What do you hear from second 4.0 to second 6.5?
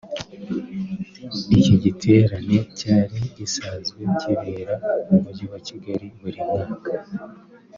kibera mu Mujyi wa Kigali buri